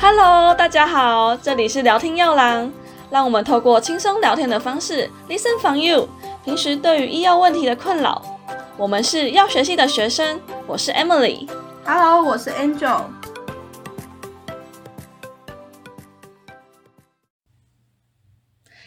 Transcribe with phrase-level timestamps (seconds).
[0.00, 2.70] Hello，大家好，这里是聊天药郎，
[3.10, 6.08] 让我们透过轻松聊天的方式，listen from you。
[6.44, 8.22] 平时对于医药问题的困扰，
[8.76, 11.48] 我们是药学系的学生，我是 Emily。
[11.84, 13.02] Hello，我是 Angel。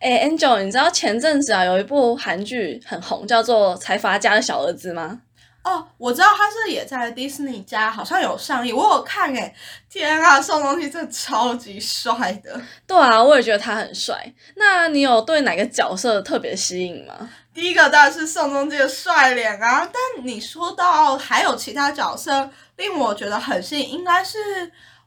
[0.00, 5.20] 哎、a n g e l 你知道前阵子啊有一部韩剧很红，叫做《财阀家的小儿子》吗？
[5.62, 9.54] 哦，我知道他是也在 Disney 家，好像有上映，我有看诶。
[9.90, 12.58] 天啊，宋仲基真的超级帅的。
[12.86, 14.32] 对啊，我也觉得他很帅。
[14.56, 17.28] 那你有对哪个角色特别吸引吗？
[17.52, 24.38] 第一个当然是宋仲基的帅脸啊，但你说到还有其他角色令我觉得很吸引，应该是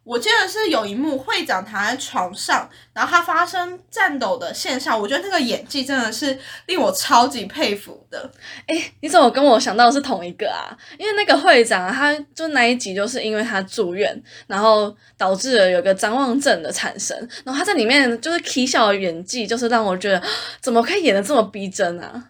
[0.04, 8.30] 我记得是有一幕会长躺在床上，然后他发生颤抖的现象，我觉得那个演技真的是令我超级佩服的。
[8.68, 10.76] 哎、你怎么跟我想到的是同一个啊？
[10.98, 20.22] 因为那个会长啊，他就那一集就是因为他住院，然后导致了有个张望症的产生，然后他在里面就是 K 笑的演技，就是让我觉得
[20.60, 22.30] 怎么可以演的这么逼真啊？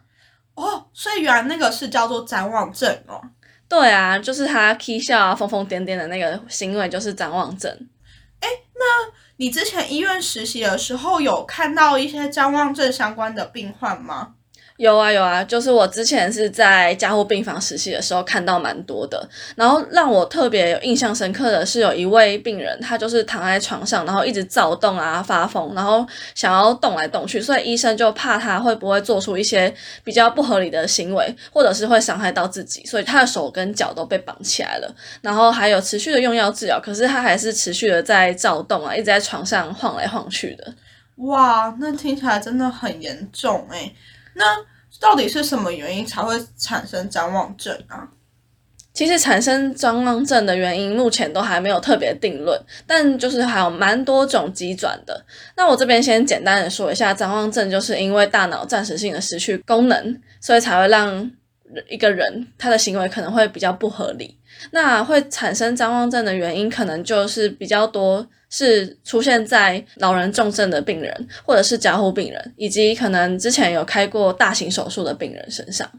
[0.53, 3.19] 哦，所以原来那个是叫做展望症哦。
[3.73, 7.75] 对啊，就是他 K 笑啊、疯疯癫癫的那个行为，就是张望症。
[8.39, 14.35] 哎，那你之前医院实习的时候有看到一些张望症相关的病患吗？
[14.77, 40.73] 有啊有啊，就是我之前是在加护病房实习的时候看到蛮多的，然后让我特别有印象深刻的是有一位病人，他就是躺在床上，然后一直躁动啊发疯，然后想要动来动去，所以医生就怕他会不会做出一些比较不合理的行为，或者是会伤害到自己，所以他的手跟脚都被绑起来了，然后还有持续的用药治疗，可是他还是持续的在躁动啊，一直在床上晃来晃去的。
[41.17, 43.95] 哇，那听起来真的很严重诶。
[44.36, 44.58] 那
[45.00, 48.08] 到底是什么原因才会产生张望症啊？
[48.94, 55.26] 其实产生张望症的原因目前都还没有特别定论，但就是还有蛮多种急转的。
[55.58, 61.32] 那我这边先简单的说一下，张望症就是因为大脑暂时性的失去功能，所以才会让
[61.89, 64.38] 一个人他的行为可能会比较不合理。
[64.72, 75.89] 那会产生张望症的原因，可能就是比较多是出现在老人重症的病人，或者是加护病人，以及可能之前有开过大型手术的病人身上。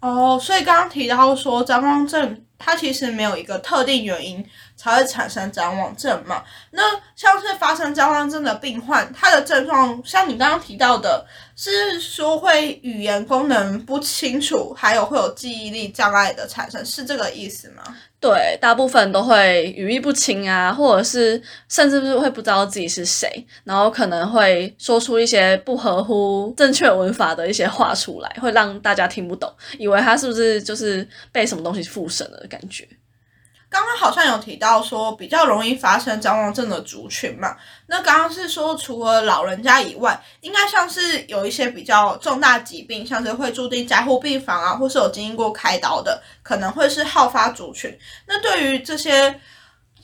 [0.00, 4.44] 哦，所以刚刚提到说张望症，它其实没有一个特定原因
[4.76, 6.42] 才会产生张望症嘛。
[6.70, 6.82] 那
[7.16, 11.26] 像是发生张望症的病患，他的症状像你刚刚提到的，
[11.56, 17.82] 是说会语言功能不清楚，还有会有记忆力障碍的产生，是这个意思吗？
[18.20, 32.88] 对，大部分都会语义不清啊，或者是甚至是会不知道自己是谁，然后可能会说出一些不合乎正确文法的一些话出来，会让大家听不懂，以为他是不是就是被什么东西附身了感觉。
[33.68, 37.56] 刚刚好像有提到说比较容易发生张望症的族群嘛，
[37.88, 47.98] 那刚刚是说除了老人家以外，应该像是有一些比较重大疾病，像是会住进加护病房啊，或是有经历过开刀的，可能会是好发族群。
[48.28, 49.40] 那对于这些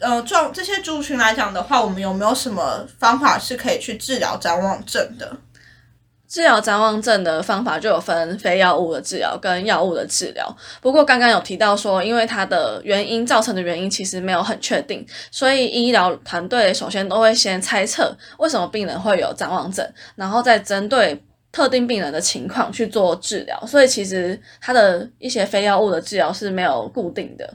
[0.01, 5.37] 呃状这些族群来讲的话，我们有没有什么方法是可以去治疗张望症的？
[6.31, 10.57] 治疗谵妄症的方法就有分非药物的治疗跟药物的治疗。
[10.81, 21.21] 不过刚刚有提到说，因为它的原因造成的原因其实没有很确定，所以医疗团队首先都会先猜测为什么病人会有谵妄症，然后再针对
[21.51, 23.61] 特定病人的情况去做治疗。
[23.67, 27.53] 所以其实它的一些非药物的治疗是没有固定的。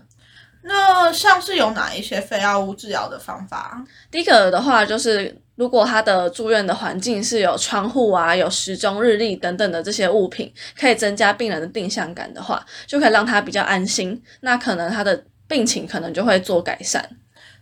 [0.63, 3.81] 那像是有哪一些非药物治疗的方法？
[4.11, 14.21] 第一个的话就是，如果他的住院的环境是有窗户啊、有时钟、日历等等的这些物品，可以增加病人的定向感的话，就可以让他比较安心。
[14.41, 17.09] 那可能他的病情可能就会做改善。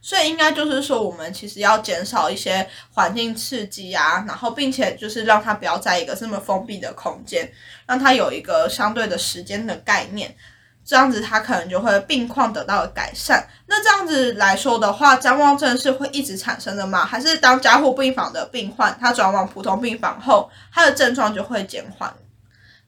[0.01, 7.49] 所以应该就是说，我们其实要减少一些环境刺激啊，然后并且就是让他不要在一个这么封闭的空间，
[7.87, 10.35] 让他有一个相对的时间的概念，
[10.85, 13.47] 这样子他可能就会病况得到了改善。
[13.67, 17.05] 那这样子来说的话，张望症是会一直产生的吗？
[17.05, 22.13] 还是当加护病房的病患他转往普通病房后，他的症状就会减缓？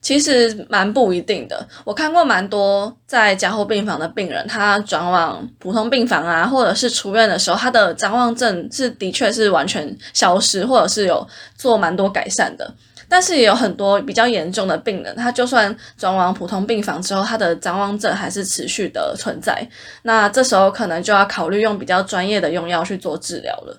[0.06, 11.26] 其实蛮不一定的，我看过蛮多在加护病房的病人，他转往普通病房啊，或者是出院的时候，他的张望症是的确是完全消失，或者是有
[11.56, 12.72] 做蛮多改善的。
[13.08, 19.68] 但是也有很多比较严重的病人，他就算转往普通病房之后，他的张望症还是持续的存在。
[20.02, 23.76] 那这时候可能就要考虑用比较专业的用药去做治疗了。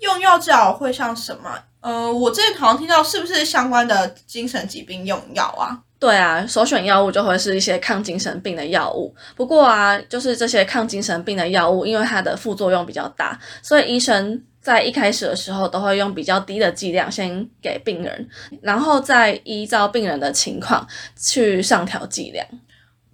[0.00, 1.56] 用药治疗会像什么？
[1.88, 5.80] 呃，我之前好像听到是不是相关的精神疾病用药啊？
[5.98, 9.14] 对啊，首选药物就会是一些抗精神病的药物。
[9.34, 18.28] 不过啊，就是这些抗精神病的药物，因为它的副作用比较大，所以医生在一开始的时候都会用比较低的剂量先给病人，
[18.60, 20.86] 然后再依照病人的情况
[21.18, 22.46] 去上调剂量。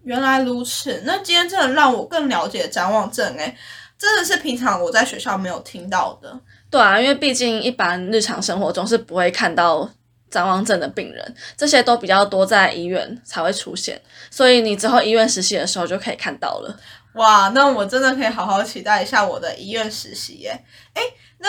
[0.03, 3.57] 原来如此，那今天真的让我更了解谵妄症，诶，
[3.97, 6.41] 真的是平常我在学校没有听到的。
[6.75, 9.89] 对啊，因为毕竟一般日常生活中是不会看到。
[10.31, 14.01] 谵妄症的病人，这些都比较多在医院才会出现，
[14.33, 16.77] 所以你之后医院实习的时候就可以看到了。
[17.13, 20.65] 哇，那我真的可以好好期待一下我的医院实习耶！
[20.95, 21.03] 哎，
[21.39, 21.49] 那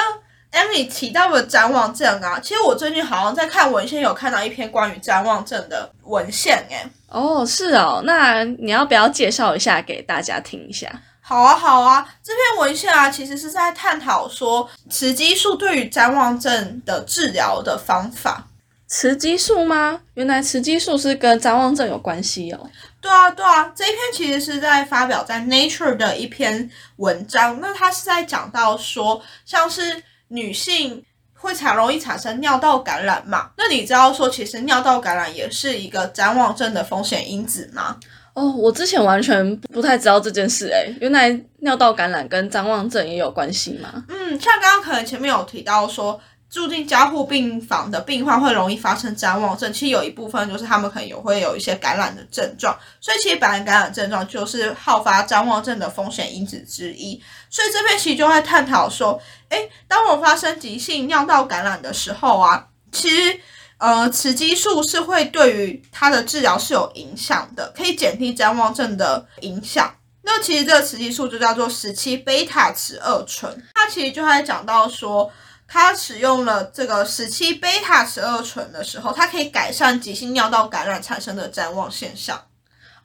[0.52, 6.88] Emily 提到的谵妄症啊，其实我最近好像在看文献，有看到一篇关于谵妄症的文献哎。
[7.08, 11.02] 哦，是哦，那你要不要介绍一下给大家听一下？
[11.28, 18.46] 好啊，好啊，这篇文献啊，其实是在探讨说雌激素对于谵妄症的治疗的方法。
[18.88, 20.02] 雌激素吗？
[20.14, 22.70] 原来雌激素是跟谵妄症有关系哦。
[23.02, 27.60] 对啊，对啊，这一篇其实是在发表在 Nature 的一篇文章。
[27.60, 33.50] 那它是在讲到说，像是女性会产容易产生尿道感染嘛？
[33.58, 37.98] 那你知道说，其实尿道感染也是一个谵妄症的风险因子吗？
[38.36, 44.06] 哦，我之前完全不太知道这件事，诶，原来尿道感染跟谵妄症也有关系吗？
[44.10, 46.22] 嗯，像刚刚可能前面有提到说。
[46.48, 57.22] 住进加护病房的病患会容易发生谵妄症，其实有一部分就是他们可能有会有一些感染的症状，所以其实本来感染症状就是好发谵妄症的风险因子之一。
[57.50, 63.38] 所以这边其实就会探讨说，诶，当我发生急性尿道感染的时候啊，其实
[63.78, 69.94] 呃雌激素是会对于它的治疗是有影响的，可以减低谵妄症的影响。
[70.24, 75.32] 那其实这个雌激素就叫做十七贝塔雌二醇，它其实就还讲到说。
[75.68, 82.40] 它使用了这个十七贝塔十二醇的时候，它可以改善急性尿道感染产生的谵妄现象。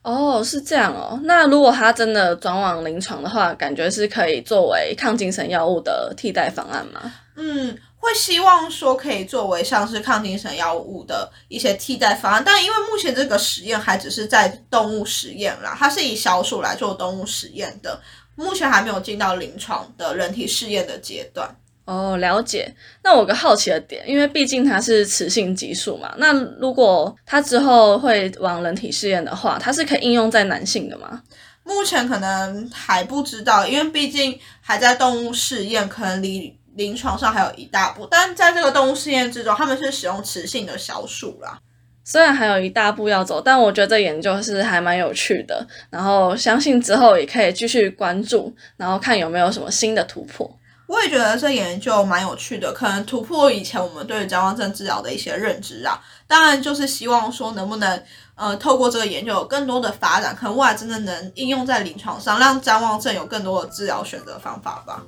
[0.03, 1.19] 哦，是这样哦。
[1.25, 7.01] 那如果它真的转往临床的话，感觉是可以作为抗精神药物的替代方案吗？
[7.37, 18.01] 嗯，会希望说可以作为像是抗精神药物的一些替代方案，但因为目前这个实验还只是在动物实验啦，它是以小鼠来做动物实验的，
[18.35, 21.55] 目前还没有进到临床的人体试验的阶段。
[21.85, 22.73] 哦，了解。
[23.03, 31.23] 那我个好奇的点，因为毕竟它是雌性激素嘛，那如果它之后会往人体试验的话，它是可以应用在男性的吗？
[31.65, 38.07] 目前可能还不知道，因为毕竟还在动物试验，可能离临床上还有一大步。
[38.11, 41.59] 但在这个动物试验之中，他们是使用雌性的小鼠啦。
[42.03, 45.65] 虽然还有一大步要走，但我觉得研究是还蛮有趣的。
[45.91, 50.51] 然后相信之后也可以继续关注，然后看有没有什么新的突破。
[50.89, 56.01] 我也觉得这研究蛮有趣的，可能突破以前我们对谵妄症治疗的一些认知啊。
[56.27, 58.03] 当然，就是希望说能不能
[58.35, 65.01] 呃透过这个研究有更多的发展，可能未来真的能应用在临床上，让谵妄症有更多的治疗选择方法吧。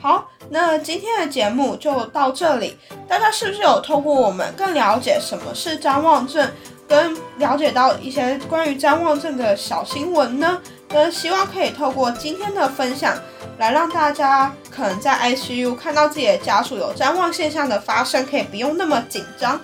[0.00, 2.78] 好，那今天的节目就到这里，
[3.08, 6.48] 大家是不是有透过我们更了解什么是谵妄症，
[6.86, 10.60] 跟了解到一些关于谵妄症的小新闻呢？
[10.90, 13.14] 那希望可以透过今天的分享，
[13.58, 19.60] 来让大家可能在 ICU 看到自己的家属有谵妄现象的发生，可以不用那么紧张。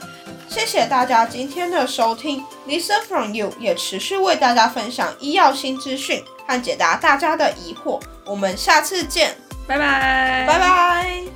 [0.48, 8.00] 谢谢大家今天的收听，Listen from you 也持续为大家分享医药新资讯和解答大家的疑惑。
[8.26, 9.34] 我们下次见，
[9.66, 11.33] 拜拜，拜拜。